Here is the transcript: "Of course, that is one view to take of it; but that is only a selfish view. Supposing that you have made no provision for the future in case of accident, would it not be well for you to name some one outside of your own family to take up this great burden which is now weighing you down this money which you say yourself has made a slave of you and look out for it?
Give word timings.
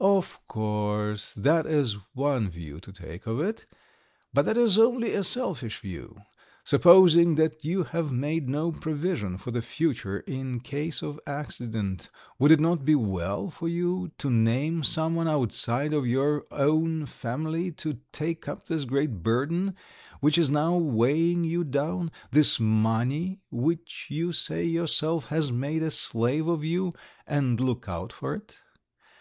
"Of 0.00 0.38
course, 0.46 1.32
that 1.32 1.66
is 1.66 1.96
one 2.12 2.48
view 2.48 2.78
to 2.78 2.92
take 2.92 3.26
of 3.26 3.40
it; 3.40 3.66
but 4.32 4.44
that 4.46 4.56
is 4.56 4.78
only 4.78 5.14
a 5.14 5.24
selfish 5.24 5.80
view. 5.80 6.16
Supposing 6.62 7.34
that 7.34 7.64
you 7.64 7.82
have 7.82 8.12
made 8.12 8.48
no 8.48 8.70
provision 8.70 9.36
for 9.36 9.50
the 9.50 9.60
future 9.62 10.20
in 10.20 10.60
case 10.60 11.02
of 11.02 11.18
accident, 11.26 12.08
would 12.38 12.52
it 12.52 12.60
not 12.60 12.84
be 12.84 12.94
well 12.94 13.50
for 13.50 13.66
you 13.66 14.12
to 14.18 14.30
name 14.30 14.84
some 14.84 15.16
one 15.16 15.26
outside 15.26 15.92
of 15.92 16.06
your 16.06 16.46
own 16.52 17.04
family 17.04 17.72
to 17.72 17.98
take 18.12 18.46
up 18.46 18.68
this 18.68 18.84
great 18.84 19.24
burden 19.24 19.74
which 20.20 20.38
is 20.38 20.48
now 20.50 20.76
weighing 20.76 21.42
you 21.42 21.64
down 21.64 22.12
this 22.30 22.60
money 22.60 23.40
which 23.50 24.06
you 24.08 24.30
say 24.30 24.62
yourself 24.64 25.24
has 25.30 25.50
made 25.50 25.82
a 25.82 25.90
slave 25.90 26.46
of 26.46 26.62
you 26.62 26.92
and 27.26 27.58
look 27.58 27.88
out 27.88 28.12
for 28.12 28.34
it? 28.36 28.60